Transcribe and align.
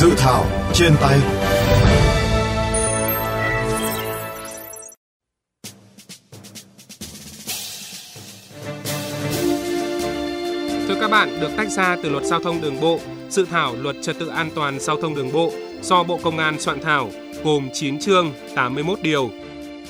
Dự 0.00 0.14
thảo 0.16 0.46
trên 0.74 0.92
tay 1.00 1.18
Thưa 10.88 11.00
các 11.00 11.10
bạn, 11.10 11.40
được 11.40 11.50
tách 11.56 11.70
ra 11.70 11.96
từ 12.02 12.08
luật 12.08 12.24
giao 12.24 12.40
thông 12.40 12.60
đường 12.60 12.80
bộ, 12.80 13.00
dự 13.30 13.46
thảo 13.50 13.74
luật 13.76 13.96
trật 14.02 14.18
tự 14.18 14.28
an 14.28 14.50
toàn 14.54 14.80
giao 14.80 15.02
thông 15.02 15.14
đường 15.14 15.32
bộ 15.32 15.52
do 15.82 16.02
Bộ 16.02 16.18
Công 16.22 16.38
an 16.38 16.60
soạn 16.60 16.80
thảo 16.80 17.10
gồm 17.44 17.68
9 17.72 17.98
chương, 17.98 18.32
81 18.54 18.98
điều, 19.02 19.30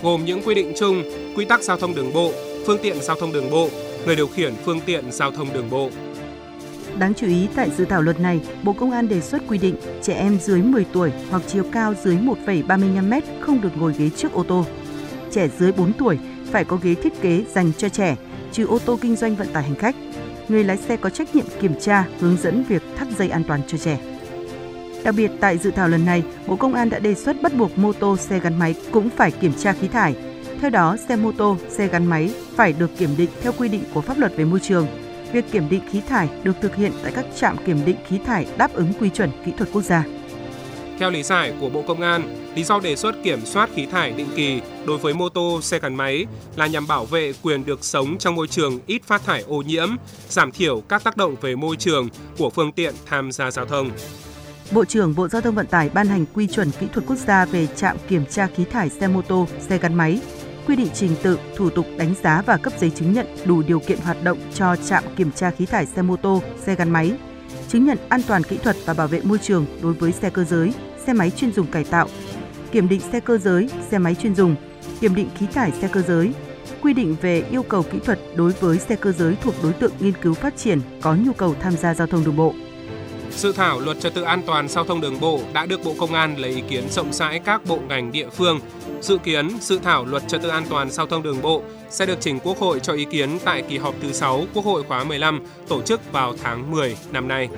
gồm 0.02 0.25
những 0.25 0.43
quy 0.43 0.54
định 0.54 0.72
chung, 0.79 1.02
quy 1.36 1.45
tắc 1.45 1.62
giao 1.62 1.77
thông 1.77 1.95
đường 1.95 2.12
bộ, 2.12 2.33
phương 2.66 2.78
tiện 2.83 3.02
giao 3.02 3.16
thông 3.16 3.33
đường 3.33 3.50
bộ, 3.50 3.69
người 4.06 4.16
điều 4.16 4.27
khiển 4.27 4.55
phương 4.64 4.80
tiện 4.80 5.12
giao 5.12 5.30
thông 5.30 5.52
đường 5.52 5.70
bộ. 5.70 5.91
Đáng 6.98 7.15
chú 7.15 7.27
ý 7.27 7.48
tại 7.55 7.70
dự 7.70 7.84
thảo 7.84 8.02
luật 8.02 8.20
này, 8.20 8.41
Bộ 8.62 8.73
Công 8.73 8.91
an 8.91 9.09
đề 9.09 9.20
xuất 9.20 9.43
quy 9.48 9.59
định 9.59 9.77
trẻ 10.02 10.15
em 10.15 10.39
dưới 10.41 10.62
10 10.62 10.84
tuổi 10.93 11.12
hoặc 11.30 11.43
chiều 11.47 11.65
cao 11.73 11.95
dưới 12.05 12.16
1,35 12.16 13.09
m 13.09 13.41
không 13.41 13.61
được 13.61 13.77
ngồi 13.77 13.95
ghế 13.98 14.11
trước 14.16 14.33
ô 14.33 14.43
tô. 14.43 14.65
Trẻ 15.30 15.48
dưới 15.59 15.73
4 15.73 15.92
tuổi 15.92 16.19
phải 16.51 16.65
có 16.65 16.79
ghế 16.83 16.95
thiết 16.95 17.20
kế 17.20 17.45
dành 17.55 17.73
cho 17.79 17.89
trẻ, 17.89 18.16
trừ 18.53 18.66
ô 18.66 18.79
tô 18.79 18.98
kinh 19.01 19.16
doanh 19.16 19.37
vận 19.37 19.48
tải 19.53 19.62
hành 19.62 19.75
khách. 19.75 19.97
Người 20.48 20.65
lái 20.65 20.77
xe 20.77 20.97
có 20.97 21.11
trách 21.11 21.34
nhiệm 21.34 21.47
kiểm 21.61 21.75
tra, 21.80 22.05
hướng 22.20 22.37
dẫn 22.37 22.65
việc 22.69 22.83
thắt 22.97 23.09
dây 23.19 23.28
an 23.28 23.45
toàn 23.45 23.61
cho 23.67 23.78
trẻ. 23.78 23.98
Đặc 25.05 25.15
biệt 25.19 25.30
tại 25.41 25.59
dự 25.59 25.70
thảo 25.70 25.89
lần 25.89 26.05
này, 26.05 26.23
Bộ 26.47 26.56
Công 26.56 26.75
an 26.75 26.91
đã 26.91 26.98
đề 26.98 27.15
xuất 27.15 27.42
bắt 27.42 27.55
buộc 27.56 27.78
mô 27.78 27.92
tô, 27.92 28.17
xe 28.17 28.41
gắn 28.41 28.59
máy 28.59 28.75
cũng 28.92 29.11
phải 29.11 29.30
kiểm 29.30 29.53
tra 29.59 29.73
khí 29.73 29.89
thải. 29.89 30.17
Theo 30.61 30.70
đó, 30.70 30.97
xe 31.09 31.17
mô 31.17 31.33
tô, 31.33 31.56
xe 31.69 31.89
gắn 31.89 32.06
máy 32.06 32.34
phải 32.55 32.73
được 32.73 32.91
kiểm 32.98 33.11
định 33.17 33.31
theo 33.42 33.53
quy 33.59 33.69
định 33.69 33.83
của 33.94 34.00
pháp 34.00 34.19
luật 34.19 34.37
về 34.37 34.44
môi 34.44 34.61
trường. 34.61 34.87
Việc 35.33 35.45
kiểm 35.53 35.69
định 35.69 35.83
khí 35.91 36.01
thải 36.09 36.29
được 36.43 36.57
thực 36.61 36.77
hiện 36.77 36.93
tại 37.03 37.12
các 37.15 37.27
trạm 37.37 37.57
kiểm 37.67 37.84
định 37.84 37.97
khí 38.09 38.19
thải 38.27 38.47
đáp 38.57 38.75
ứng 38.75 38.93
quy 39.01 39.09
chuẩn 39.11 39.31
kỹ 39.45 39.53
thuật 39.59 39.69
quốc 39.73 39.83
gia. 39.83 40.05
Theo 40.98 41.11
lý 41.11 41.23
giải 41.23 41.53
của 41.61 41.69
Bộ 41.69 41.83
Công 41.89 42.01
an, 42.01 42.53
lý 42.55 42.65
do 42.65 42.81
đề 42.81 42.97
xuất 42.97 43.15
kiểm 43.25 43.41
soát 43.45 43.71
khí 43.75 43.87
thải 43.87 44.12
định 44.12 44.29
kỳ 44.37 44.61
đối 44.87 44.99
với 44.99 45.15
mô 45.15 45.29
tô, 45.29 45.61
xe 45.62 45.79
gắn 45.79 45.95
máy 45.95 46.27
là 46.56 46.67
nhằm 46.67 46.87
bảo 46.87 47.05
vệ 47.05 47.33
quyền 47.43 47.65
được 47.65 47.84
sống 47.84 48.19
trong 48.19 48.34
môi 48.34 48.49
trường 48.49 48.81
ít 48.87 49.03
phát 49.05 49.25
thải 49.25 49.43
ô 49.43 49.62
nhiễm, 49.62 49.89
giảm 50.29 50.53
thiểu 50.53 50.81
các 50.89 51.05
tác 51.05 51.17
động 51.17 51.37
về 51.41 51.56
môi 51.56 51.77
trường 51.77 52.09
của 52.39 52.51
phương 52.51 52.73
tiện 52.73 52.95
tham 53.06 53.33
gia 53.33 53.51
giao 53.51 53.67
thông. 53.67 53.91
Bộ 54.71 54.84
trưởng 54.84 55.15
Bộ 55.15 55.29
Giao 55.29 55.43
thông 55.43 55.55
Vận 55.55 55.67
tải 55.67 55.91
ban 55.95 56.06
hành 56.06 56.25
quy 56.34 56.47
chuẩn 56.47 56.71
kỹ 56.71 56.87
thuật 56.93 57.06
quốc 57.06 57.17
gia 57.17 57.45
về 57.45 57.67
trạm 57.77 57.97
kiểm 58.09 58.27
tra 58.27 58.49
khí 58.56 58.65
thải 58.65 58.91
xe 58.91 59.09
mô 59.09 59.23
tô, 59.23 59.47
xe 59.69 59.79
gắn 59.79 59.95
máy, 59.95 60.21
quy 60.69 60.77
định 60.77 60.88
trình 60.94 61.11
tự, 61.22 61.38
thủ 61.56 61.70
tục 61.70 61.86
đánh 61.98 62.14
giá 62.22 62.42
và 62.47 62.56
cấp 62.56 62.72
giấy 62.78 62.91
chứng 62.91 63.12
nhận 63.12 63.27
đủ 63.44 63.62
điều 63.62 63.80
kiện 63.80 63.98
hoạt 63.98 64.24
động 64.24 64.38
cho 64.55 64.77
trạm 64.77 65.05
kiểm 65.16 65.30
tra 65.33 65.50
khí 65.50 65.66
thải 65.66 65.86
xe 65.86 66.02
mô 66.02 66.16
tô, 66.16 66.42
xe 66.66 66.75
gắn 66.75 66.91
máy, 66.91 67.12
chứng 67.69 67.84
nhận 67.84 67.98
an 68.08 68.20
toàn 68.28 68.42
kỹ 68.42 68.58
thuật 68.62 68.77
và 68.84 68.94
bảo 68.94 69.08
vệ 69.08 69.20
môi 69.25 69.38
trường 69.38 69.66
đối 69.83 69.92
với 69.92 70.12
xe 70.12 70.30
cơ 70.30 70.44
giới, 70.44 70.72
xe 71.06 71.12
máy 71.12 71.30
chuyên 71.30 71.52
dùng 71.52 71.66
cải 71.66 71.84
tạo, 71.84 72.08
kiểm 72.72 72.88
định 72.88 73.00
xe 73.12 73.20
cơ 73.20 73.38
giới, 73.38 73.70
xe 73.91 73.98
máy 73.98 74.14
chuyên 74.14 74.34
dùng, 74.34 74.56
kiểm 75.00 75.14
định 75.14 75.28
khí 75.38 75.47
thải 75.47 75.72
xe 75.72 75.88
cơ 75.92 76.02
giới, 76.02 76.33
quy 76.82 76.92
định 76.92 77.16
về 77.20 77.42
yêu 77.50 77.62
cầu 77.62 77.82
kỹ 77.82 77.98
thuật 78.05 78.19
đối 78.36 78.53
với 78.53 78.78
xe 78.78 78.97
cơ 78.97 79.12
giới 79.12 79.36
thuộc 79.42 79.55
đối 79.62 79.72
tượng 79.72 79.92
nghiên 80.00 80.14
cứu 80.22 80.34
phát 80.34 80.56
triển 80.56 80.80
có 81.03 81.14
nhu 81.14 81.32
cầu 81.32 81.55
tham 81.60 81.77
gia 81.77 81.94
giao 81.94 82.06
thông 82.06 82.25
đường 82.25 82.36
bộ. 82.36 82.55
Dự 83.39 83.53
thảo 83.53 83.81
luật 83.81 84.00
trật 84.00 84.14
tự 84.14 84.22
an 84.22 84.42
toàn 84.47 84.69
giao 84.69 84.84
thông 84.84 85.00
đường 85.00 85.20
bộ 85.20 85.41
đã 85.53 85.67
được 85.67 85.84
Bộ 85.84 85.94
Công 85.98 86.14
an 86.14 86.39
lấy 86.39 86.50
ý 86.50 86.62
kiến 86.69 86.84
rộng 86.91 87.12
rãi 87.12 87.39
các 87.39 87.64
bộ 87.67 87.78
ngành 87.89 88.12
địa 88.12 88.28
phương. 88.28 88.61
Dự 89.00 89.19
kiến 89.19 89.48
dự 89.61 89.78
thảo 89.78 90.05
luật 90.05 90.22
trật 90.28 90.42
tự 90.42 90.48
an 90.48 90.64
toàn 90.70 90.91
giao 90.91 91.06
thông 91.06 91.22
đường 91.22 91.42
bộ 91.42 91.62
sẽ 91.91 92.06
được 92.06 92.19
trình 92.20 92.39
Quốc 92.41 92.59
hội 92.59 92.81
cho 92.81 92.92
ý 92.92 93.05
kiến 93.05 93.39
tại 93.44 93.62
kỳ 93.62 93.78
họp 93.78 93.94
thứ 94.03 94.12
6 94.12 94.44
Quốc 94.55 94.64
hội 94.64 94.83
khóa 94.83 95.05
15 95.05 95.42
tổ 95.69 95.83
chức 95.83 96.12
vào 96.12 96.34
tháng 96.42 96.70
10 96.70 96.97
năm 97.12 97.28
nay. 97.28 97.49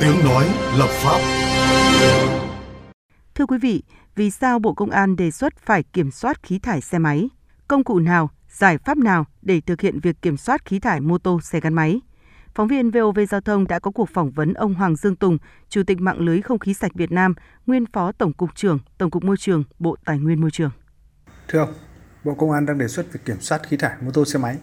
Tiếng 0.00 0.24
nói 0.24 0.46
lập 0.78 0.88
pháp 0.90 1.20
Thưa 3.34 3.46
quý 3.46 3.58
vị, 3.58 3.82
vì 4.14 4.30
sao 4.30 4.58
Bộ 4.58 4.74
Công 4.74 4.90
an 4.90 5.16
đề 5.16 5.30
xuất 5.30 5.58
phải 5.58 5.82
kiểm 5.82 6.10
soát 6.10 6.42
khí 6.42 6.58
thải 6.58 6.80
xe 6.80 6.98
máy? 6.98 7.28
Công 7.68 7.84
cụ 7.84 7.98
nào, 7.98 8.30
giải 8.48 8.78
pháp 8.78 8.98
nào 8.98 9.24
để 9.42 9.60
thực 9.60 9.80
hiện 9.80 10.00
việc 10.00 10.22
kiểm 10.22 10.36
soát 10.36 10.64
khí 10.64 10.78
thải 10.78 11.00
mô 11.00 11.18
tô, 11.18 11.40
xe 11.40 11.60
gắn 11.60 11.74
máy? 11.74 12.00
Phóng 12.54 12.68
viên 12.68 12.90
VOV 12.90 13.18
Giao 13.30 13.40
thông 13.40 13.66
đã 13.68 13.78
có 13.78 13.90
cuộc 13.90 14.08
phỏng 14.14 14.30
vấn 14.30 14.54
ông 14.54 14.74
Hoàng 14.74 14.96
Dương 14.96 15.16
Tùng, 15.16 15.38
Chủ 15.68 15.82
tịch 15.86 16.00
mạng 16.00 16.20
lưới 16.20 16.42
không 16.42 16.58
khí 16.58 16.74
sạch 16.74 16.92
Việt 16.94 17.12
Nam, 17.12 17.34
nguyên 17.66 17.84
Phó 17.92 18.12
Tổng 18.12 18.32
cục 18.32 18.54
trưởng 18.54 18.78
Tổng 18.98 19.10
cục 19.10 19.24
Môi 19.24 19.36
trường, 19.36 19.64
Bộ 19.78 19.96
Tài 20.04 20.18
nguyên 20.18 20.40
Môi 20.40 20.50
trường. 20.50 20.70
Thưa 21.48 21.58
ông, 21.58 21.72
Bộ 22.24 22.34
Công 22.34 22.50
an 22.50 22.66
đang 22.66 22.78
đề 22.78 22.88
xuất 22.88 23.12
việc 23.12 23.20
kiểm 23.24 23.40
soát 23.40 23.60
khí 23.68 23.76
thải 23.76 23.96
mô 24.00 24.10
tô 24.10 24.24
xe 24.24 24.38
máy. 24.38 24.56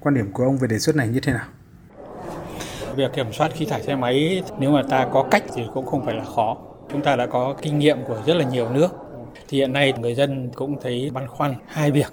Quan 0.00 0.14
điểm 0.14 0.32
của 0.32 0.44
ông 0.44 0.58
về 0.58 0.68
đề 0.68 0.78
xuất 0.78 0.96
này 0.96 1.08
như 1.08 1.20
thế 1.20 1.32
nào? 1.32 1.46
Việc 2.96 3.12
kiểm 3.12 3.32
soát 3.32 3.52
khí 3.54 3.64
thải 3.64 3.82
xe 3.82 3.94
máy 3.94 4.42
nếu 4.58 4.70
mà 4.70 4.82
ta 4.90 5.08
có 5.12 5.24
cách 5.30 5.42
thì 5.54 5.62
cũng 5.74 5.86
không 5.86 6.04
phải 6.04 6.14
là 6.14 6.24
khó. 6.24 6.56
Chúng 6.92 7.02
ta 7.02 7.16
đã 7.16 7.26
có 7.26 7.54
kinh 7.62 7.78
nghiệm 7.78 8.04
của 8.04 8.18
rất 8.26 8.34
là 8.34 8.44
nhiều 8.44 8.68
nước. 8.68 8.88
Thì 9.48 9.58
hiện 9.58 9.72
nay 9.72 9.92
người 9.98 10.14
dân 10.14 10.50
cũng 10.54 10.80
thấy 10.80 11.10
băn 11.14 11.26
khoăn 11.28 11.54
hai 11.66 11.90
việc. 11.90 12.12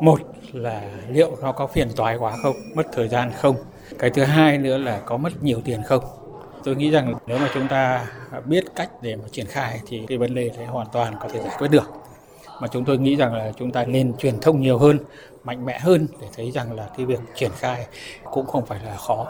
Một 0.00 0.20
là 0.52 0.82
liệu 1.08 1.36
nó 1.42 1.52
có 1.52 1.66
phiền 1.66 1.88
toái 1.96 2.16
quá 2.16 2.36
không, 2.42 2.56
mất 2.74 2.86
thời 2.92 3.08
gian 3.08 3.30
không. 3.40 3.56
Cái 3.98 4.10
thứ 4.10 4.24
hai 4.24 4.58
nữa 4.58 4.78
là 4.78 5.00
có 5.04 5.16
mất 5.16 5.42
nhiều 5.42 5.60
tiền 5.64 5.82
không. 5.82 6.04
Tôi 6.64 6.76
nghĩ 6.76 6.90
rằng 6.90 7.14
nếu 7.26 7.38
mà 7.38 7.50
chúng 7.54 7.68
ta 7.68 8.06
biết 8.44 8.64
cách 8.76 8.90
để 9.02 9.16
mà 9.16 9.24
triển 9.32 9.46
khai 9.46 9.80
thì 9.86 10.04
cái 10.08 10.18
vấn 10.18 10.34
đề 10.34 10.50
này 10.56 10.66
hoàn 10.66 10.86
toàn 10.92 11.14
có 11.20 11.28
thể 11.28 11.40
giải 11.40 11.56
quyết 11.58 11.68
được. 11.68 11.92
Mà 12.60 12.68
chúng 12.68 12.84
tôi 12.84 12.98
nghĩ 12.98 13.16
rằng 13.16 13.34
là 13.34 13.52
chúng 13.58 13.72
ta 13.72 13.84
nên 13.84 14.16
truyền 14.16 14.40
thông 14.40 14.60
nhiều 14.60 14.78
hơn, 14.78 14.98
mạnh 15.44 15.64
mẽ 15.64 15.78
hơn 15.78 16.06
để 16.20 16.26
thấy 16.36 16.50
rằng 16.50 16.72
là 16.72 16.88
cái 16.96 17.06
việc 17.06 17.20
triển 17.34 17.50
khai 17.56 17.86
cũng 18.30 18.46
không 18.46 18.66
phải 18.66 18.80
là 18.86 18.96
khó. 18.96 19.26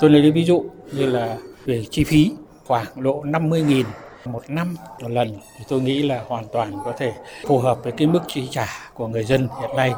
Tôi 0.00 0.10
lấy 0.10 0.30
ví 0.30 0.44
dụ 0.44 0.64
như 0.92 1.06
là 1.06 1.36
về 1.64 1.84
chi 1.90 2.04
phí, 2.04 2.32
khoảng 2.66 2.86
độ 2.96 3.22
50.000 3.22 3.84
một 4.24 4.42
năm 4.48 4.76
một 5.00 5.10
lần 5.10 5.38
thì 5.58 5.64
tôi 5.68 5.80
nghĩ 5.80 6.02
là 6.02 6.22
hoàn 6.26 6.44
toàn 6.52 6.72
có 6.84 6.92
thể 6.98 7.12
phù 7.46 7.58
hợp 7.58 7.78
với 7.82 7.92
cái 7.92 8.06
mức 8.06 8.20
chi 8.28 8.48
trả 8.50 8.68
của 8.94 9.08
người 9.08 9.24
dân 9.24 9.48
hiện 9.60 9.76
nay. 9.76 9.92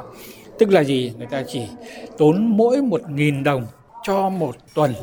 Tức 0.58 0.70
là 0.70 0.84
gì? 0.84 1.12
Người 1.18 1.26
ta 1.26 1.42
chỉ 1.48 1.66
tốn 2.18 2.56
mỗi 2.56 2.82
một 2.82 3.10
nghìn 3.10 3.44
đồng 3.44 3.66
cho 4.02 4.28
một 4.28 4.56
tuần 4.74 4.94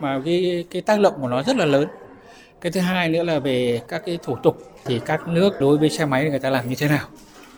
mà 0.00 0.22
cái 0.24 0.64
cái 0.70 0.82
tác 0.82 1.00
động 1.00 1.14
của 1.20 1.28
nó 1.28 1.42
rất 1.42 1.56
là 1.56 1.64
lớn. 1.64 1.88
Cái 2.60 2.72
thứ 2.72 2.80
hai 2.80 3.08
nữa 3.08 3.22
là 3.22 3.38
về 3.38 3.80
các 3.88 4.02
cái 4.06 4.18
thủ 4.22 4.36
tục 4.42 4.62
thì 4.84 5.00
các 5.06 5.28
nước 5.28 5.60
đối 5.60 5.78
với 5.78 5.90
xe 5.90 6.04
máy 6.04 6.30
người 6.30 6.38
ta 6.38 6.50
làm 6.50 6.68
như 6.68 6.74
thế 6.78 6.88
nào? 6.88 7.06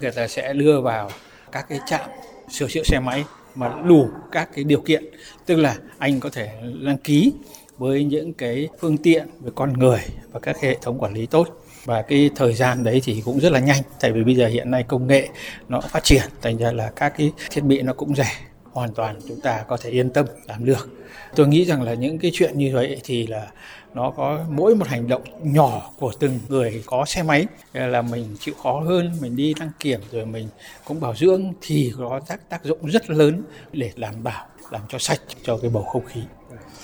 Người 0.00 0.12
ta 0.12 0.28
sẽ 0.28 0.52
đưa 0.52 0.80
vào 0.80 1.10
các 1.52 1.66
cái 1.68 1.78
trạm 1.86 2.10
sửa 2.50 2.68
chữa 2.68 2.82
xe 2.84 3.00
máy 3.00 3.24
mà 3.54 3.82
đủ 3.84 4.08
các 4.32 4.48
cái 4.54 4.64
điều 4.64 4.80
kiện. 4.80 5.04
Tức 5.46 5.56
là 5.56 5.76
anh 5.98 6.20
có 6.20 6.30
thể 6.32 6.48
đăng 6.84 6.98
ký 6.98 7.32
với 7.78 8.04
những 8.04 8.32
cái 8.32 8.68
phương 8.80 8.96
tiện 8.96 9.26
về 9.40 9.50
con 9.54 9.72
người 9.72 10.00
và 10.32 10.40
các 10.40 10.60
hệ 10.60 10.76
thống 10.82 10.98
quản 10.98 11.14
lý 11.14 11.26
tốt. 11.26 11.48
Và 11.84 12.02
cái 12.02 12.30
thời 12.36 12.54
gian 12.54 12.84
đấy 12.84 13.00
thì 13.04 13.22
cũng 13.24 13.40
rất 13.40 13.52
là 13.52 13.60
nhanh, 13.60 13.82
tại 14.00 14.12
vì 14.12 14.24
bây 14.24 14.34
giờ 14.34 14.46
hiện 14.46 14.70
nay 14.70 14.84
công 14.88 15.06
nghệ 15.06 15.28
nó 15.68 15.80
phát 15.80 16.04
triển, 16.04 16.22
thành 16.42 16.58
ra 16.58 16.72
là 16.72 16.90
các 16.96 17.12
cái 17.18 17.32
thiết 17.50 17.64
bị 17.64 17.82
nó 17.82 17.92
cũng 17.92 18.14
rẻ. 18.14 18.32
Hoàn 18.72 18.94
toàn 18.94 19.16
chúng 19.28 19.40
ta 19.40 19.64
có 19.68 19.76
thể 19.76 19.90
yên 19.90 20.10
tâm 20.10 20.26
làm 20.48 20.64
được. 20.64 20.88
Tôi 21.36 21.48
nghĩ 21.48 21.64
rằng 21.64 21.82
là 21.82 21.94
những 21.94 22.18
cái 22.18 22.30
chuyện 22.34 22.58
như 22.58 22.70
vậy 22.74 23.00
thì 23.04 23.26
là 23.26 23.46
nó 23.94 24.10
có 24.10 24.38
mỗi 24.48 24.74
một 24.74 24.88
hành 24.88 25.08
động 25.08 25.22
nhỏ 25.42 25.90
của 25.98 26.12
từng 26.20 26.38
người 26.48 26.82
có 26.86 27.04
xe 27.04 27.22
máy 27.22 27.46
là 27.72 28.02
mình 28.02 28.36
chịu 28.40 28.54
khó 28.62 28.80
hơn 28.80 29.12
mình 29.20 29.36
đi 29.36 29.54
đăng 29.60 29.70
kiểm 29.78 30.00
rồi 30.12 30.26
mình 30.26 30.48
cũng 30.84 31.00
bảo 31.00 31.14
dưỡng 31.14 31.52
thì 31.60 31.92
có 31.98 32.20
tác 32.26 32.48
tác 32.48 32.64
dụng 32.64 32.86
rất 32.86 33.10
lớn 33.10 33.42
để 33.72 33.92
đảm 33.96 34.14
bảo 34.22 34.46
làm 34.70 34.80
cho 34.88 34.98
sạch 34.98 35.20
cho 35.42 35.58
cái 35.62 35.70
bầu 35.70 35.82
không 35.82 36.04
khí 36.04 36.20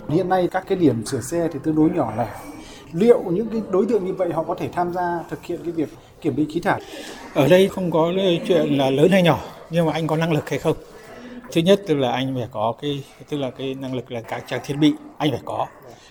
Hiện 0.09 0.29
nay 0.29 0.49
các 0.51 0.65
cái 0.69 0.79
điểm 0.79 1.07
sửa 1.07 1.21
xe 1.21 1.49
thì 1.53 1.59
tương 1.65 1.77
đối 1.77 1.91
nhỏ 1.91 2.13
lẻ. 2.17 2.29
Liệu 2.93 3.23
những 3.31 3.49
cái 3.49 3.63
đối 3.71 3.87
tượng 3.87 4.07
như 4.07 4.13
vậy 4.13 4.33
họ 4.33 4.43
có 4.43 4.55
thể 4.55 4.69
tham 4.73 4.93
gia 4.93 5.19
thực 5.31 5.45
hiện 5.45 5.61
cái 5.65 5.73
việc 5.73 5.89
kiểm 6.21 6.37
định 6.37 6.51
khí 6.53 6.61
thải? 6.61 6.81
ở 7.35 7.49
đây 7.49 7.69
không 7.69 7.91
có 7.91 8.13
chuyện 8.49 8.79
là 8.79 8.91
lớn 8.91 9.11
hay 9.11 9.23
nhỏ 9.23 9.41
nhưng 9.71 9.87
mà 9.87 9.93
anh 9.93 10.07
có 10.07 10.17
năng 10.17 10.33
lực 10.33 10.51
hay 10.51 10.59
không 10.59 10.77
thứ 11.53 11.61
nhất 11.61 11.81
tức 11.87 11.95
là 11.95 12.13
anh 12.13 12.35
phải 12.35 12.49
có 12.51 12.75
cái 12.83 13.05
tức 13.29 13.37
là 13.37 13.51
cái 13.51 13.75
năng 13.75 13.95
lực 13.95 14.13
là 14.13 14.21
các 14.21 14.45
trang 14.47 14.61
thiết 14.65 14.75
bị 14.75 14.93
anh 15.19 15.31
phải 15.31 15.41
có 15.45 15.67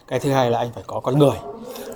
cái 0.08 0.20
thứ 0.20 0.32
hai 0.32 0.52
là 0.52 0.58
anh 0.58 0.70
phải 0.76 0.84
có 0.88 1.00
con 1.00 1.20
người. 1.20 1.38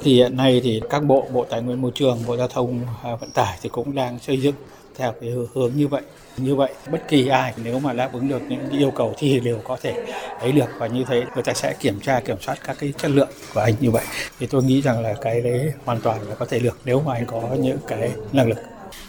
Thì 0.01 0.15
hiện 0.15 0.37
nay 0.37 0.61
thì 0.63 0.81
các 0.89 1.03
bộ 1.03 1.27
bộ 1.33 1.45
tài 1.49 1.61
nguyên 1.61 1.81
môi 1.81 1.91
trường, 1.95 2.17
bộ 2.27 2.37
giao 2.37 2.47
thông 2.47 2.81
à, 3.03 3.15
vận 3.15 3.29
tải 3.31 3.57
thì 3.61 3.69
cũng 3.69 3.95
đang 3.95 4.19
xây 4.19 4.41
dựng 4.41 4.55
theo 4.95 5.13
cái 5.21 5.33
hướng 5.53 5.71
như 5.75 5.87
vậy. 5.87 6.01
Như 6.37 6.55
vậy, 6.55 6.73
bất 6.91 7.07
kỳ 7.07 7.27
ai 7.27 7.53
nếu 7.63 7.79
mà 7.79 7.93
đáp 7.93 8.09
ứng 8.13 8.29
được 8.29 8.41
những 8.49 8.69
yêu 8.69 8.91
cầu 8.91 9.13
thì 9.17 9.39
đều 9.39 9.59
có 9.63 9.77
thể 9.81 10.05
ấy 10.39 10.51
được. 10.51 10.69
Và 10.77 10.87
như 10.87 11.03
thế, 11.07 11.23
người 11.33 11.43
ta 11.43 11.53
sẽ 11.53 11.73
kiểm 11.79 11.99
tra, 11.99 12.19
kiểm 12.19 12.37
soát 12.41 12.57
các 12.65 12.77
cái 12.79 12.93
chất 12.97 13.11
lượng 13.11 13.29
của 13.53 13.59
anh 13.59 13.73
như 13.79 13.91
vậy. 13.91 14.03
Thì 14.39 14.47
tôi 14.47 14.63
nghĩ 14.63 14.81
rằng 14.81 15.01
là 15.01 15.13
cái 15.21 15.41
đấy 15.41 15.73
hoàn 15.85 16.01
toàn 16.01 16.29
là 16.29 16.35
có 16.35 16.45
thể 16.45 16.59
được 16.59 16.77
nếu 16.85 17.01
mà 17.01 17.13
anh 17.13 17.25
có 17.25 17.41
những 17.59 17.77
cái 17.87 18.11
năng 18.31 18.49
lực. 18.49 18.57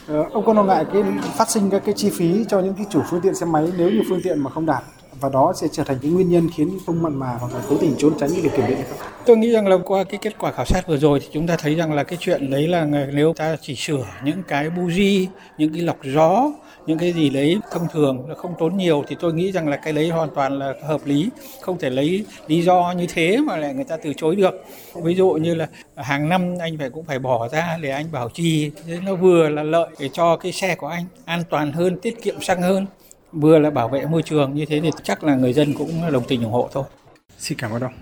Ờ, 0.08 0.24
ông 0.32 0.44
có 0.44 0.52
lo 0.52 0.62
ngại 0.62 0.84
cái 0.92 1.02
phát 1.36 1.50
sinh 1.50 1.70
các 1.70 1.82
cái 1.84 1.94
chi 1.98 2.10
phí 2.10 2.44
cho 2.48 2.60
những 2.60 2.74
cái 2.74 2.86
chủ 2.90 3.02
phương 3.10 3.20
tiện 3.20 3.34
xe 3.34 3.46
máy 3.46 3.72
nếu 3.76 3.90
như 3.90 4.02
phương 4.08 4.20
tiện 4.24 4.38
mà 4.38 4.50
không 4.50 4.66
đạt? 4.66 4.82
Và 5.20 5.28
đó 5.28 5.52
sẽ 5.56 5.66
trở 5.72 5.84
thành 5.84 5.98
cái 6.02 6.10
nguyên 6.10 6.30
nhân 6.30 6.48
khiến 6.54 6.78
không 6.86 7.02
mặn 7.02 7.14
mà 7.14 7.36
hoặc 7.40 7.54
là 7.54 7.60
cố 7.68 7.76
tình 7.80 7.94
trốn 7.98 8.12
tránh 8.20 8.30
cái 8.32 8.40
việc 8.40 8.50
kiểm 8.56 8.66
định 8.66 8.76
hay 8.76 8.86
không? 8.88 8.98
Tôi 9.26 9.36
nghĩ 9.36 9.52
rằng 9.52 9.66
là 9.68 9.76
qua 9.84 10.04
cái 10.04 10.18
kết 10.22 10.38
quả 10.38 10.52
khảo 10.52 10.64
sát 10.64 10.86
vừa 10.86 10.96
rồi 10.96 11.20
thì 11.20 11.26
chúng 11.32 11.46
ta 11.46 11.56
thấy 11.56 11.74
rằng 11.74 11.92
là 11.92 12.04
cái 12.04 12.18
chuyện 12.20 12.50
đấy 12.50 12.68
là 12.68 12.84
nếu 13.12 13.32
ta 13.36 13.56
chỉ 13.60 13.74
sửa 13.74 14.06
những 14.24 14.42
cái 14.48 14.70
buji, 14.70 15.26
những 15.58 15.72
cái 15.72 15.82
lọc 15.82 15.96
gió, 16.04 16.52
những 16.86 16.98
cái 16.98 17.12
gì 17.12 17.30
đấy 17.30 17.58
thông 17.70 17.86
thường 17.92 18.28
là 18.28 18.34
không 18.34 18.54
tốn 18.58 18.76
nhiều 18.76 19.04
thì 19.08 19.16
tôi 19.20 19.34
nghĩ 19.34 19.52
rằng 19.52 19.68
là 19.68 19.76
cái 19.76 19.92
đấy 19.92 20.08
hoàn 20.08 20.30
toàn 20.34 20.58
là 20.58 20.74
hợp 20.82 21.00
lý, 21.04 21.28
không 21.60 21.78
thể 21.78 21.90
lấy 21.90 22.24
lý 22.46 22.62
do 22.62 22.94
như 22.96 23.06
thế 23.14 23.36
mà 23.36 23.56
lại 23.56 23.74
người 23.74 23.84
ta 23.84 23.96
từ 23.96 24.12
chối 24.16 24.36
được. 24.36 24.64
Ví 24.94 25.14
dụ 25.14 25.30
như 25.30 25.54
là 25.54 25.68
hàng 25.96 26.28
năm 26.28 26.54
anh 26.60 26.78
phải 26.78 26.90
cũng 26.90 27.04
phải 27.04 27.18
bỏ 27.18 27.48
ra 27.48 27.78
để 27.80 27.90
anh 27.90 28.06
bảo 28.12 28.28
trì, 28.28 28.70
nó 29.06 29.14
vừa 29.14 29.48
là 29.48 29.62
lợi 29.62 29.88
để 29.98 30.08
cho 30.12 30.36
cái 30.36 30.52
xe 30.52 30.74
của 30.74 30.86
anh 30.86 31.04
an 31.24 31.42
toàn 31.50 31.72
hơn, 31.72 31.98
tiết 32.02 32.22
kiệm 32.22 32.40
xăng 32.40 32.62
hơn 32.62 32.86
vừa 33.32 33.58
là 33.58 33.70
bảo 33.70 33.88
vệ 33.88 34.06
môi 34.06 34.22
trường 34.22 34.54
như 34.54 34.64
thế 34.66 34.80
thì 34.80 34.90
chắc 35.02 35.24
là 35.24 35.34
người 35.34 35.52
dân 35.52 35.74
cũng 35.74 36.12
đồng 36.12 36.24
tình 36.28 36.42
ủng 36.42 36.52
hộ 36.52 36.68
thôi. 36.72 36.84
Xin 37.38 37.58
cảm 37.58 37.70
ơn 37.70 37.82
ông. 37.82 37.92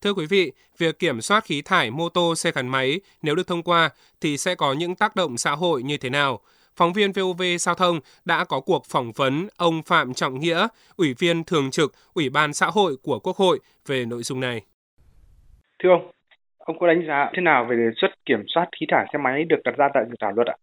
Thưa 0.00 0.14
quý 0.14 0.26
vị, 0.26 0.52
việc 0.78 0.98
kiểm 0.98 1.20
soát 1.20 1.44
khí 1.44 1.62
thải 1.62 1.90
mô 1.90 2.08
tô 2.08 2.34
xe 2.34 2.52
gắn 2.54 2.68
máy 2.68 3.00
nếu 3.22 3.34
được 3.34 3.46
thông 3.46 3.62
qua 3.62 3.90
thì 4.20 4.38
sẽ 4.38 4.54
có 4.54 4.72
những 4.72 4.94
tác 4.94 5.16
động 5.16 5.38
xã 5.38 5.50
hội 5.50 5.82
như 5.82 5.96
thế 5.96 6.10
nào? 6.10 6.40
Phóng 6.76 6.92
viên 6.92 7.12
VOV 7.12 7.42
Giao 7.60 7.74
thông 7.74 8.00
đã 8.24 8.44
có 8.44 8.60
cuộc 8.60 8.86
phỏng 8.86 9.12
vấn 9.12 9.48
ông 9.56 9.82
Phạm 9.82 10.14
Trọng 10.14 10.40
Nghĩa, 10.40 10.68
Ủy 10.96 11.14
viên 11.14 11.44
Thường 11.44 11.70
trực 11.70 11.94
Ủy 12.14 12.30
ban 12.30 12.54
Xã 12.54 12.66
hội 12.66 12.96
của 13.02 13.18
Quốc 13.18 13.36
hội 13.36 13.60
về 13.86 14.04
nội 14.04 14.22
dung 14.22 14.40
này. 14.40 14.60
Thưa 15.82 15.90
ông, 15.90 16.10
ông 16.66 16.78
có 16.78 16.86
đánh 16.86 17.06
giá 17.06 17.30
thế 17.34 17.42
nào 17.42 17.66
về 17.70 17.76
đề 17.76 17.90
xuất 17.96 18.08
kiểm 18.26 18.42
soát 18.46 18.68
khí 18.80 18.86
thải 18.88 19.06
xe 19.12 19.18
máy 19.18 19.44
được 19.44 19.60
đặt 19.64 19.76
ra 19.76 19.88
tại 19.94 20.04
dự 20.08 20.14
thảo 20.20 20.32
luật 20.32 20.46
ạ? 20.46 20.56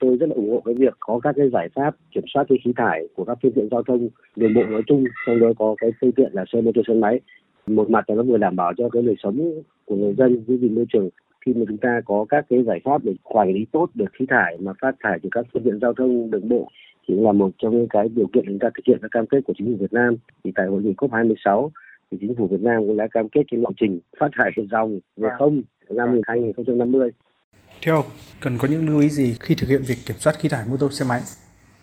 Tôi 0.00 0.16
rất 0.16 0.28
là 0.28 0.34
ủng 0.34 0.50
hộ 0.50 0.62
cái 0.64 0.74
việc 0.74 0.94
có 1.00 1.20
các 1.22 1.34
cái 1.36 1.48
giải 1.52 1.68
pháp 1.74 1.94
kiểm 2.14 2.24
soát 2.34 2.44
cái 2.48 2.58
khí 2.64 2.72
thải 2.76 3.08
của 3.14 3.24
các 3.24 3.38
phương 3.42 3.52
tiện 3.52 3.68
giao 3.70 3.82
thông 3.82 4.08
đường 4.36 4.54
bộ 4.54 4.64
nói 4.64 4.82
chung, 4.86 5.04
trong 5.26 5.40
đó 5.40 5.48
có 5.58 5.74
cái 5.78 5.90
phương 6.00 6.12
tiện 6.12 6.30
là 6.32 6.44
xe 6.52 6.60
mô 6.60 6.70
tô 6.74 6.82
xe 6.88 6.94
máy. 6.94 7.20
Một 7.66 7.90
mặt 7.90 8.10
là 8.10 8.16
nó 8.16 8.22
vừa 8.22 8.36
đảm 8.36 8.56
bảo 8.56 8.72
cho 8.76 8.88
cái 8.88 9.02
đời 9.02 9.14
sống 9.22 9.62
của 9.84 9.96
người 9.96 10.14
dân 10.14 10.44
giữ 10.46 10.58
gìn 10.58 10.74
môi 10.74 10.84
trường. 10.92 11.08
Khi 11.46 11.54
mà 11.54 11.64
chúng 11.68 11.78
ta 11.78 12.00
có 12.04 12.26
các 12.28 12.44
cái 12.48 12.62
giải 12.62 12.80
pháp 12.84 13.04
để 13.04 13.12
quản 13.22 13.52
lý 13.52 13.66
tốt 13.72 13.88
được 13.94 14.12
khí 14.12 14.26
thải 14.28 14.56
mà 14.60 14.72
phát 14.80 14.94
thải 15.00 15.18
từ 15.22 15.28
các 15.32 15.46
phương 15.52 15.62
tiện 15.62 15.78
giao 15.80 15.92
thông 15.92 16.30
đường 16.30 16.48
bộ 16.48 16.68
thì 17.08 17.14
là 17.18 17.32
một 17.32 17.50
trong 17.58 17.72
những 17.72 17.88
cái 17.90 18.08
điều 18.08 18.26
kiện 18.32 18.44
chúng 18.46 18.58
ta 18.58 18.70
thực 18.74 18.82
hiện 18.86 18.98
các 19.02 19.10
cam 19.10 19.26
kết 19.26 19.40
của 19.44 19.52
chính 19.56 19.66
phủ 19.66 19.76
Việt 19.80 19.92
Nam. 19.92 20.16
Thì 20.44 20.52
tại 20.54 20.66
hội 20.66 20.82
nghị 20.82 20.94
COP 20.96 21.12
26 21.12 21.70
thì 22.10 22.18
chính 22.20 22.34
phủ 22.34 22.46
Việt 22.46 22.60
Nam 22.60 22.80
cũng 22.86 22.96
đã 22.96 23.06
cam 23.10 23.28
kết 23.28 23.42
cái 23.50 23.60
lộ 23.60 23.70
trình 23.80 24.00
phát 24.20 24.28
thải 24.36 24.50
dòng 24.70 24.92
về 24.92 25.00
vâng. 25.16 25.32
không 25.38 25.62
năm 25.90 26.20
2050. 26.26 27.10
Theo 27.82 27.94
ông, 27.94 28.06
cần 28.40 28.58
có 28.58 28.68
những 28.70 28.86
lưu 28.88 29.00
ý 29.00 29.08
gì 29.08 29.36
khi 29.40 29.54
thực 29.54 29.68
hiện 29.68 29.82
việc 29.88 29.98
kiểm 30.06 30.16
soát 30.16 30.32
khí 30.38 30.48
thải 30.48 30.64
mô 30.70 30.76
tô 30.76 30.90
xe 30.90 31.04
máy? 31.08 31.20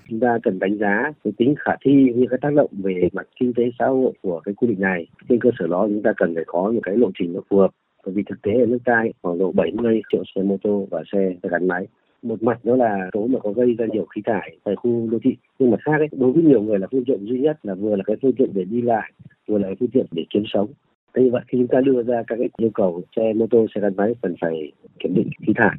chúng 0.10 0.20
ta 0.20 0.38
cần 0.44 0.60
đánh 0.60 0.78
giá 0.78 1.12
cái 1.24 1.34
tính 1.38 1.56
khả 1.60 1.72
thi 1.86 1.92
như 2.16 2.26
cái 2.30 2.40
tác 2.42 2.54
động 2.54 2.70
về 2.72 3.10
mặt 3.14 3.28
kinh 3.40 3.54
tế 3.54 3.64
xã 3.80 3.86
hội 3.86 4.14
của 4.22 4.40
cái 4.40 4.56
quy 4.56 4.68
định 4.68 4.82
này 4.82 5.08
trên 5.30 5.40
cơ 5.40 5.50
sở 5.60 5.68
đó 5.68 5.88
chúng 5.88 6.04
ta 6.04 6.14
cần 6.18 6.36
phải 6.36 6.44
có 6.48 6.72
một 6.72 6.80
cái 6.84 6.98
lộ 6.98 7.12
trình 7.20 7.34
nó 7.34 7.40
phù 7.50 7.58
hợp 7.58 7.72
bởi 8.06 8.14
vì 8.14 8.24
thực 8.30 8.42
tế 8.42 8.52
ở 8.52 8.66
nước 8.66 8.78
ta 8.86 9.04
khoảng 9.22 9.38
độ 9.38 9.52
70 9.52 10.02
triệu 10.12 10.24
xe 10.36 10.42
mô 10.42 10.58
tô 10.64 10.88
và 10.92 11.04
xe 11.12 11.36
gắn 11.44 11.68
máy 11.68 11.88
một 12.28 12.44
mặt 12.44 12.66
đó 12.66 12.76
là 12.76 13.10
số 13.14 13.28
mà 13.28 13.40
có 13.40 13.52
gây 13.52 13.76
ra 13.76 13.86
nhiều 13.86 14.06
khí 14.06 14.22
thải 14.26 14.58
tại 14.64 14.76
khu 14.76 15.08
đô 15.12 15.18
thị. 15.24 15.38
Nhưng 15.60 15.72
mặt 15.72 15.80
khác 15.86 15.98
ấy, 15.98 16.08
đối 16.12 16.32
với 16.32 16.44
nhiều 16.44 16.62
người 16.62 16.80
là 16.80 16.88
phương 16.92 17.06
tiện 17.06 17.26
duy 17.26 17.40
nhất 17.40 17.58
là 17.64 17.76
vừa 17.76 17.96
là 17.96 18.04
cái 18.06 18.18
phương 18.22 18.34
tiện 18.34 18.50
để 18.54 18.64
đi 18.64 18.82
lại 18.82 19.12
vừa 19.48 19.58
là 19.58 19.68
cái 19.68 19.76
phương 19.80 19.90
tiện 19.90 20.06
để 20.12 20.26
kiếm 20.30 20.44
sống. 20.54 20.68
Thế 21.14 21.24
như 21.24 21.32
vậy 21.32 21.42
khi 21.48 21.58
chúng 21.58 21.68
ta 21.68 21.82
đưa 21.82 22.04
ra 22.04 22.24
các 22.28 22.36
cái 22.40 22.50
yêu 22.58 22.70
cầu 22.74 23.02
xe 23.16 23.34
mô 23.34 23.48
tô 23.48 23.66
xe 23.76 23.82
gắn 23.82 23.96
máy 23.96 24.14
cần 24.22 24.36
phải 24.42 24.72
kiểm 25.00 25.14
định 25.14 25.30
khí 25.48 25.54
thải 25.56 25.78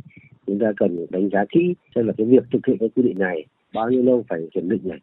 chúng 0.49 0.59
ta 0.59 0.73
cần 0.77 1.06
đánh 1.11 1.29
giá 1.29 1.45
kỹ 1.49 1.75
xem 1.95 2.06
là 2.06 2.12
cái 2.17 2.27
việc 2.27 2.45
thực 2.53 2.67
hiện 2.67 2.79
cái 2.79 2.89
quy 2.89 3.03
định 3.03 3.19
này 3.19 3.45
bao 3.75 3.91
nhiêu 3.91 4.03
lâu 4.03 4.25
phải 4.29 4.41
kiểm 4.55 4.69
định 4.69 4.81
này. 4.85 4.99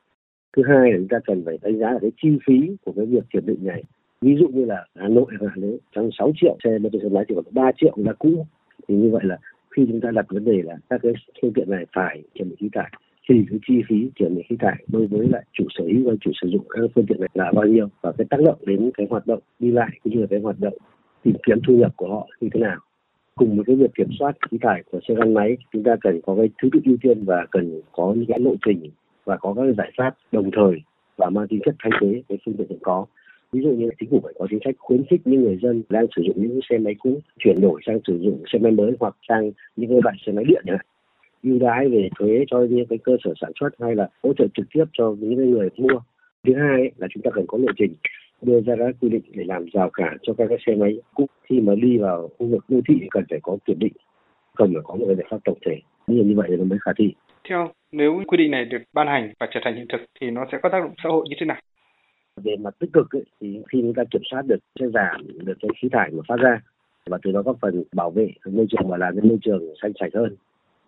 Thứ 0.58 0.64
hai 0.68 0.92
là 0.92 0.98
chúng 0.98 1.08
ta 1.08 1.18
cần 1.26 1.44
phải 1.46 1.58
đánh 1.62 1.78
giá 1.78 1.92
là 1.92 2.00
cái 2.02 2.12
chi 2.22 2.30
phí 2.48 2.76
của 2.86 2.92
cái 2.96 3.06
việc 3.06 3.24
kiểm 3.30 3.46
định 3.46 3.60
này. 3.62 3.84
Ví 4.22 4.36
dụ 4.40 4.48
như 4.48 4.66
là 4.66 4.86
hà 4.96 5.08
nội 5.08 5.26
và 5.40 5.48
Hà 5.50 5.56
Nội 5.56 5.80
trong 5.96 6.10
6 6.20 6.32
triệu 6.42 6.58
xe 6.64 6.78
mô 6.78 6.90
tô 6.94 7.00
xe 7.02 7.10
máy 7.10 7.26
chỉ 7.28 7.36
còn 7.36 7.46
3 7.52 7.72
triệu 7.78 7.94
là 7.98 8.14
cũ. 8.14 8.46
Thì 8.88 8.96
như 8.96 9.10
vậy 9.12 9.22
là 9.26 9.38
khi 9.76 9.86
chúng 9.88 10.02
ta 10.02 10.12
đặt 10.12 10.26
vấn 10.30 10.46
đề 10.46 10.62
là 10.62 10.76
các 10.90 11.00
cái 11.04 11.14
phương 11.42 11.54
tiện 11.54 11.70
này 11.70 11.86
phải 11.96 12.24
kiểm 12.34 12.50
định 12.50 12.58
khí 12.60 12.70
thải, 12.74 12.92
thì 13.30 13.46
cái 13.50 13.60
chi 13.68 13.82
phí 13.90 14.10
kiểm 14.16 14.36
định 14.36 14.46
khí 14.50 14.56
thải 14.60 14.86
đối 14.88 15.08
với 15.08 15.28
lại 15.30 15.44
chủ 15.54 15.66
sở 15.70 15.84
hữu 15.84 16.10
và 16.10 16.14
chủ 16.22 16.32
sử 16.42 16.48
dụng 16.48 16.66
các 16.70 16.82
phương 16.96 17.06
tiện 17.06 17.20
này 17.20 17.30
là 17.34 17.52
bao 17.52 17.66
nhiêu 17.66 17.88
và 18.02 18.12
cái 18.18 18.28
tác 18.30 18.38
động 18.46 18.58
đến 18.66 18.92
cái 18.94 19.08
hoạt 19.10 19.28
động 19.28 19.40
đi 19.60 19.72
lại 19.72 19.90
cũng 20.04 20.14
như 20.14 20.22
là 20.22 20.28
cái 20.30 20.40
hoạt 20.40 20.60
động 20.60 20.74
tìm 21.24 21.36
kiếm 21.46 21.60
thu 21.68 21.74
nhập 21.74 21.92
của 21.96 22.08
họ 22.08 22.28
như 22.42 22.50
thế 22.54 22.60
nào. 22.60 22.80
Cùng 23.36 23.56
với 23.56 23.66
cái 23.66 23.76
việc 23.76 23.92
kiểm 23.96 24.10
soát 24.20 24.36
khí 24.52 24.58
thải 24.62 24.84
của 24.92 25.00
xe 25.08 25.16
gắn 25.16 25.34
máy, 25.34 25.58
chúng 25.74 25.84
ta 25.84 25.96
cần 26.02 26.22
có 26.26 26.36
cái 26.36 26.50
thứ 26.62 26.70
tự 26.74 26.80
ưu 26.86 26.98
tiên 27.02 27.24
và 27.26 27.46
cần 27.52 27.82
có 27.92 28.14
những 28.18 28.26
cái 28.28 28.40
lộ 28.40 28.56
trình 28.66 28.90
và 29.26 29.38
có 29.38 29.54
các 29.54 29.76
giải 29.78 29.92
pháp 29.98 30.16
đồng 30.32 30.52
thời 30.52 30.82
và 31.18 31.30
mang 31.30 31.48
tính 31.48 31.60
chất 31.66 31.76
thay 31.80 31.92
thế 32.02 32.24
cái 32.30 32.38
phương 32.46 32.56
tiện 32.58 32.68
hiện 32.70 32.80
có 32.82 33.06
ví 33.52 33.62
dụ 33.62 33.70
như 33.70 33.90
chính 34.00 34.10
phủ 34.10 34.20
phải 34.24 34.34
có 34.40 34.48
chính 34.50 34.60
sách 34.66 34.76
khuyến 34.78 35.06
khích 35.10 35.22
những 35.26 35.42
người 35.42 35.58
dân 35.62 35.84
đang 35.90 36.06
sử 36.16 36.22
dụng 36.22 36.36
những 36.38 36.60
xe 36.70 36.78
máy 36.78 36.96
cũ 37.00 37.20
chuyển 37.40 37.62
đổi 37.62 37.82
sang 37.86 38.00
sử 38.08 38.20
dụng 38.20 38.44
xe 38.54 38.60
máy 38.60 38.72
mới 38.72 38.92
hoặc 39.00 39.16
sang 39.28 39.52
những 39.76 39.90
cái 39.90 40.00
loại 40.04 40.16
xe 40.26 40.32
máy 40.32 40.46
điện 40.48 40.64
này 40.66 40.78
ưu 41.44 41.60
đãi 41.60 41.90
về 41.90 42.10
thuế 42.20 42.46
cho 42.48 42.60
những 42.70 42.86
cái 42.86 42.98
cơ 43.04 43.18
sở 43.24 43.34
sản 43.42 43.52
xuất 43.60 43.70
hay 43.80 43.96
là 43.96 44.10
hỗ 44.24 44.34
trợ 44.34 44.46
trực 44.54 44.66
tiếp 44.74 44.86
cho 44.94 45.16
những 45.20 45.52
người 45.52 45.70
mua. 45.78 46.00
Thứ 46.48 46.54
hai 46.56 46.92
là 46.98 47.08
chúng 47.14 47.24
ta 47.24 47.32
cần 47.34 47.46
có 47.48 47.58
lộ 47.58 47.68
trình 47.78 47.94
đưa 48.42 48.62
ra 48.62 48.76
các 48.80 48.96
quy 49.02 49.10
định 49.10 49.22
để 49.34 49.44
làm 49.48 49.66
rào 49.74 49.90
cản 49.90 50.18
cho 50.22 50.34
các 50.34 50.46
cái 50.50 50.58
xe 50.68 50.76
máy 50.76 50.98
cũ 51.14 51.26
khi 51.44 51.60
mà 51.60 51.74
đi 51.76 51.98
vào 51.98 52.30
khu 52.38 52.48
vực 52.48 52.66
đô 52.70 52.80
thị 52.88 52.96
cần 53.12 53.24
phải 53.30 53.40
có 53.44 53.58
kiểm 53.66 53.80
định, 53.80 53.94
cần 54.56 54.74
phải 54.74 54.82
có 54.84 54.96
một 54.96 55.06
cái 55.08 55.16
giải 55.16 55.26
pháp 55.30 55.38
tổng 55.44 55.58
thể. 55.66 55.80
Như 56.08 56.24
như 56.24 56.36
vậy 56.36 56.48
thì 56.50 56.56
nó 56.56 56.64
mới 56.64 56.80
khả 56.82 56.92
thi. 56.98 57.14
Theo 57.50 57.70
nếu 57.92 58.22
quy 58.28 58.38
định 58.38 58.52
này 58.52 58.66
được 58.66 58.82
ban 58.94 59.08
hành 59.08 59.34
và 59.40 59.48
trở 59.54 59.60
thành 59.64 59.76
hiện 59.76 59.86
thực 59.90 60.02
thì 60.22 60.32
nó 60.32 60.46
sẽ 60.52 60.58
có 60.64 60.70
tác 60.70 60.80
động 60.80 60.94
xã 61.04 61.10
hội 61.10 61.26
như 61.30 61.36
thế 61.40 61.46
nào? 61.46 61.58
Về 62.44 62.56
mặt 62.56 62.76
tích 62.80 62.94
cực 62.94 63.16
ấy, 63.16 63.24
thì 63.42 63.60
khi 63.72 63.82
chúng 63.82 63.94
ta 63.94 64.04
kiểm 64.12 64.22
soát 64.32 64.42
được 64.48 64.58
sẽ 64.80 64.86
giảm 64.94 65.22
được 65.46 65.54
cái 65.62 65.70
khí 65.82 65.90
thải 65.92 66.12
mà 66.12 66.22
phát 66.28 66.36
ra 66.40 66.62
và 67.10 67.18
từ 67.24 67.32
đó 67.32 67.42
góp 67.42 67.58
phần 67.62 67.84
bảo 67.94 68.12
vệ 68.12 68.30
môi 68.52 68.66
trường 68.70 68.88
và 68.90 68.98
làm 68.98 69.16
cái 69.16 69.30
môi 69.30 69.38
trường 69.42 69.74
xanh 69.82 69.92
sạch 70.00 70.14
hơn. 70.14 70.36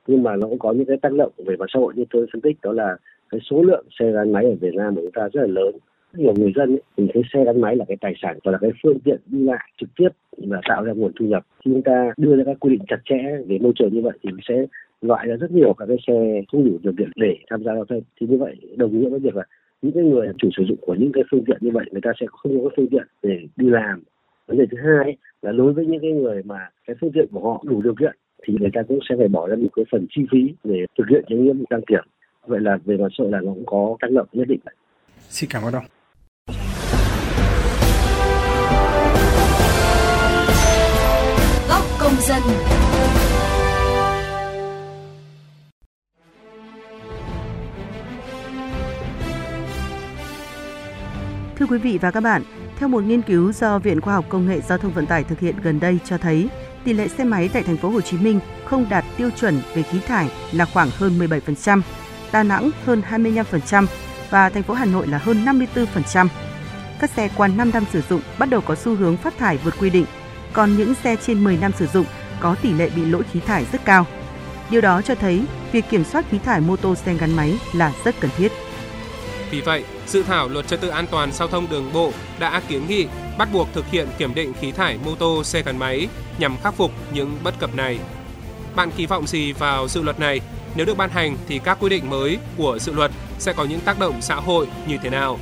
Nhưng 0.07 0.23
mà 0.23 0.35
nó 0.35 0.47
cũng 0.47 0.59
có 0.59 0.71
những 0.71 0.85
cái 0.85 0.97
tác 1.01 1.13
động 1.13 1.31
về 1.37 1.55
mặt 1.55 1.65
xã 1.73 1.79
hội 1.79 1.93
như 1.95 2.05
tôi 2.09 2.27
phân 2.33 2.41
tích 2.41 2.57
đó 2.63 2.71
là 2.71 2.97
cái 3.29 3.39
số 3.49 3.61
lượng 3.61 3.85
xe 3.99 4.11
gắn 4.11 4.31
máy 4.31 4.45
ở 4.45 4.55
Việt 4.61 4.73
Nam 4.75 4.95
của 4.95 5.01
chúng 5.01 5.11
ta 5.11 5.29
rất 5.33 5.41
là 5.41 5.47
lớn. 5.47 5.75
Nhiều 6.13 6.33
người 6.37 6.53
dân 6.55 6.69
ấy, 6.69 6.81
thì 6.97 7.07
thấy 7.13 7.23
xe 7.33 7.45
gắn 7.45 7.61
máy 7.61 7.75
là 7.75 7.85
cái 7.87 7.97
tài 8.01 8.13
sản 8.21 8.39
và 8.43 8.51
là 8.51 8.57
cái 8.57 8.71
phương 8.83 8.99
tiện 8.99 9.19
đi 9.25 9.43
lại 9.43 9.69
trực 9.77 9.89
tiếp 9.95 10.09
và 10.37 10.61
tạo 10.69 10.83
ra 10.83 10.93
nguồn 10.93 11.11
thu 11.19 11.25
nhập. 11.25 11.45
Khi 11.65 11.71
chúng 11.71 11.83
ta 11.83 12.13
đưa 12.17 12.35
ra 12.35 12.43
các 12.45 12.57
quy 12.59 12.69
định 12.69 12.81
chặt 12.87 12.99
chẽ 13.05 13.17
về 13.47 13.57
môi 13.61 13.73
trường 13.75 13.93
như 13.93 14.01
vậy 14.01 14.17
thì 14.23 14.29
sẽ 14.47 14.65
loại 15.01 15.27
ra 15.27 15.35
rất 15.35 15.51
nhiều 15.51 15.73
các 15.73 15.85
cái 15.85 15.97
xe 16.07 16.41
không 16.51 16.65
đủ 16.65 16.79
điều 16.83 16.93
kiện 16.97 17.09
để 17.15 17.37
tham 17.49 17.63
gia 17.63 17.73
giao 17.73 17.85
thông. 17.85 18.01
Thì 18.19 18.27
như 18.27 18.37
vậy 18.37 18.55
đồng 18.75 18.99
nghĩa 18.99 19.09
với 19.09 19.19
việc 19.19 19.35
là 19.35 19.43
những 19.81 19.93
cái 19.93 20.03
người 20.03 20.27
chủ 20.37 20.49
sử 20.57 20.63
dụng 20.63 20.77
của 20.81 20.95
những 20.95 21.11
cái 21.11 21.23
phương 21.31 21.43
tiện 21.45 21.57
như 21.61 21.71
vậy, 21.73 21.85
người 21.91 22.01
ta 22.01 22.11
sẽ 22.19 22.25
không 22.29 22.63
có 22.63 22.69
phương 22.77 22.89
tiện 22.91 23.07
để 23.23 23.39
đi 23.55 23.69
làm. 23.69 24.03
Vấn 24.47 24.57
đề 24.57 24.65
thứ 24.71 24.77
hai 24.77 25.17
là 25.41 25.51
đối 25.51 25.73
với 25.73 25.85
những 25.85 26.01
cái 26.01 26.11
người 26.11 26.43
mà 26.43 26.69
cái 26.87 26.95
phương 27.01 27.11
tiện 27.11 27.27
của 27.31 27.39
họ 27.39 27.63
đủ 27.65 27.81
điều 27.81 27.95
kiện 27.95 28.15
thì 28.43 28.53
người 28.59 28.69
ta 28.73 28.81
cũng 28.87 28.99
sẽ 29.09 29.15
phải 29.17 29.27
bỏ 29.27 29.47
ra 29.47 29.55
một 29.55 29.69
cái 29.75 29.85
phần 29.91 30.05
chi 30.09 30.21
phí 30.31 30.53
để 30.63 30.85
thực 30.97 31.05
hiện 31.09 31.23
cái 31.27 31.37
nhiệm 31.37 31.57
vụ 31.57 31.65
đăng 31.69 31.81
kiểm. 31.81 32.03
Vậy 32.47 32.59
là 32.59 32.77
về 32.85 32.97
mặt 32.97 33.07
sợ 33.17 33.23
là 33.29 33.39
nó 33.41 33.53
cũng 33.53 33.65
có 33.65 33.97
tác 33.99 34.11
động 34.11 34.27
nhất 34.33 34.47
định. 34.47 34.59
Xin 35.19 35.49
cảm 35.53 35.63
ơn 35.63 35.73
ông. 35.73 35.96
Thưa 51.67 51.75
quý 51.75 51.91
vị 51.91 51.97
và 52.01 52.11
các 52.11 52.19
bạn, 52.19 52.43
theo 52.79 52.89
một 52.89 53.03
nghiên 53.03 53.21
cứu 53.21 53.51
do 53.51 53.79
Viện 53.79 54.01
Khoa 54.01 54.13
học 54.13 54.25
Công 54.29 54.47
nghệ 54.47 54.61
Giao 54.61 54.77
thông 54.77 54.93
Vận 54.93 55.05
tải 55.05 55.23
thực 55.23 55.39
hiện 55.39 55.55
gần 55.63 55.79
đây 55.79 55.99
cho 56.05 56.17
thấy, 56.17 56.49
tỷ 56.83 56.93
lệ 56.93 57.07
xe 57.07 57.23
máy 57.23 57.49
tại 57.53 57.63
thành 57.63 57.77
phố 57.77 57.89
Hồ 57.89 58.01
Chí 58.01 58.17
Minh 58.17 58.39
không 58.65 58.85
đạt 58.89 59.05
tiêu 59.17 59.29
chuẩn 59.29 59.61
về 59.75 59.83
khí 59.83 59.99
thải 60.07 60.31
là 60.51 60.65
khoảng 60.65 60.89
hơn 60.97 61.19
17%, 61.19 61.81
Đà 62.31 62.43
Nẵng 62.43 62.71
hơn 62.85 63.01
25% 63.09 63.85
và 64.29 64.49
thành 64.49 64.63
phố 64.63 64.73
Hà 64.73 64.85
Nội 64.85 65.07
là 65.07 65.17
hơn 65.17 65.45
54%. 65.45 66.27
Các 66.99 67.09
xe 67.09 67.29
qua 67.37 67.47
5 67.47 67.71
năm 67.73 67.83
sử 67.91 68.01
dụng 68.09 68.21
bắt 68.39 68.49
đầu 68.49 68.61
có 68.61 68.75
xu 68.75 68.95
hướng 68.95 69.17
phát 69.17 69.37
thải 69.37 69.57
vượt 69.57 69.73
quy 69.79 69.89
định 69.89 70.05
còn 70.53 70.77
những 70.77 70.93
xe 71.03 71.15
trên 71.15 71.43
10 71.43 71.57
năm 71.57 71.71
sử 71.77 71.87
dụng 71.87 72.05
có 72.39 72.55
tỷ 72.61 72.73
lệ 72.73 72.89
bị 72.95 73.05
lỗi 73.05 73.23
khí 73.31 73.39
thải 73.39 73.65
rất 73.71 73.85
cao. 73.85 74.05
Điều 74.69 74.81
đó 74.81 75.01
cho 75.01 75.15
thấy 75.15 75.43
việc 75.71 75.85
kiểm 75.89 76.03
soát 76.03 76.25
khí 76.31 76.37
thải 76.37 76.61
mô 76.61 76.75
tô 76.75 76.95
xe 76.95 77.13
gắn 77.13 77.35
máy 77.35 77.59
là 77.73 77.93
rất 78.03 78.15
cần 78.19 78.31
thiết. 78.37 78.51
Vì 79.51 79.61
vậy, 79.61 79.83
dự 80.07 80.23
thảo 80.23 80.47
luật 80.47 80.67
trật 80.67 80.81
tự 80.81 80.87
an 80.87 81.05
toàn 81.11 81.31
giao 81.31 81.47
thông 81.47 81.69
đường 81.69 81.93
bộ 81.93 82.11
đã 82.39 82.61
kiến 82.67 82.87
nghị 82.87 83.07
bắt 83.37 83.49
buộc 83.53 83.67
thực 83.73 83.85
hiện 83.91 84.07
kiểm 84.17 84.35
định 84.35 84.53
khí 84.53 84.71
thải 84.71 84.97
mô 85.05 85.15
tô 85.15 85.43
xe 85.43 85.61
gắn 85.61 85.79
máy 85.79 86.07
nhằm 86.37 86.57
khắc 86.63 86.73
phục 86.73 86.91
những 87.13 87.37
bất 87.43 87.59
cập 87.59 87.75
này. 87.75 87.99
Bạn 88.75 88.89
kỳ 88.97 89.05
vọng 89.05 89.27
gì 89.27 89.51
vào 89.51 89.87
dự 89.87 90.01
luật 90.01 90.19
này? 90.19 90.41
Nếu 90.75 90.85
được 90.85 90.97
ban 90.97 91.09
hành 91.09 91.37
thì 91.47 91.59
các 91.59 91.77
quy 91.81 91.89
định 91.89 92.09
mới 92.09 92.37
của 92.57 92.79
dự 92.79 92.93
luật 92.93 93.11
sẽ 93.39 93.53
có 93.53 93.63
những 93.63 93.79
tác 93.79 93.99
động 93.99 94.21
xã 94.21 94.35
hội 94.35 94.67
như 94.87 94.97
thế 95.03 95.09
nào? 95.09 95.39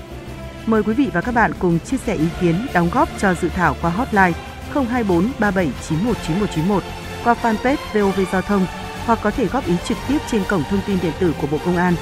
Mời 0.65 0.83
quý 0.83 0.93
vị 0.93 1.09
và 1.13 1.21
các 1.21 1.35
bạn 1.35 1.51
cùng 1.59 1.79
chia 1.79 1.97
sẻ 1.97 2.15
ý 2.15 2.27
kiến 2.41 2.67
đóng 2.74 2.89
góp 2.93 3.09
cho 3.19 3.33
dự 3.33 3.50
thảo 3.50 3.75
qua 3.81 3.89
hotline 3.89 4.31
024 4.74 5.31
37919191 5.39 6.79
qua 7.24 7.35
fanpage 7.41 7.77
VOV 7.93 8.19
Giao 8.31 8.41
thông 8.41 8.65
hoặc 9.05 9.19
có 9.24 9.31
thể 9.31 9.45
góp 9.45 9.67
ý 9.67 9.74
trực 9.88 9.97
tiếp 10.07 10.17
trên 10.31 10.43
cổng 10.50 10.63
thông 10.69 10.81
tin 10.88 10.97
điện 11.01 11.13
tử 11.19 11.33
của 11.41 11.47
Bộ 11.47 11.57
Công 11.65 11.77
an. 11.77 11.95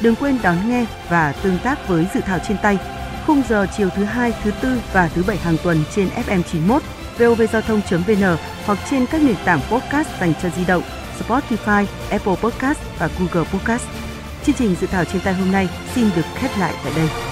Đừng 0.00 0.14
quên 0.16 0.38
đón 0.42 0.56
nghe 0.68 0.86
và 1.08 1.32
tương 1.32 1.58
tác 1.58 1.88
với 1.88 2.06
dự 2.14 2.20
thảo 2.20 2.38
trên 2.48 2.56
tay 2.62 2.78
khung 3.26 3.42
giờ 3.48 3.66
chiều 3.76 3.88
thứ 3.96 4.04
hai, 4.04 4.32
thứ 4.42 4.50
tư 4.62 4.80
và 4.92 5.08
thứ 5.08 5.24
bảy 5.26 5.36
hàng 5.36 5.56
tuần 5.62 5.84
trên 5.94 6.08
FM 6.08 6.42
91, 6.42 6.82
vovgiao 7.18 7.62
thông.vn 7.62 8.36
hoặc 8.66 8.78
trên 8.90 9.06
các 9.06 9.22
nền 9.22 9.36
tảng 9.44 9.60
podcast 9.70 10.08
dành 10.20 10.32
cho 10.42 10.48
di 10.56 10.64
động, 10.64 10.82
Spotify, 11.20 11.86
Apple 12.10 12.34
Podcast 12.42 12.78
và 12.98 13.08
Google 13.18 13.50
Podcast. 13.52 13.84
Chương 14.44 14.54
trình 14.54 14.74
dự 14.80 14.86
thảo 14.86 15.04
trên 15.04 15.22
tay 15.22 15.34
hôm 15.34 15.52
nay 15.52 15.68
xin 15.94 16.10
được 16.16 16.24
khép 16.34 16.50
lại 16.58 16.74
tại 16.84 16.92
đây. 16.96 17.29